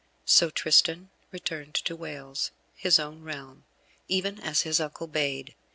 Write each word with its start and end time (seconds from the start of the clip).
So 0.25 0.49
Tristan 0.49 1.11
returned 1.31 1.75
to 1.75 1.95
Wales, 1.95 2.49
his 2.73 2.97
own 2.97 3.21
realm, 3.21 3.65
even 4.07 4.39
as 4.39 4.61
his 4.61 4.79
uncle 4.79 5.05
bade. 5.05 5.53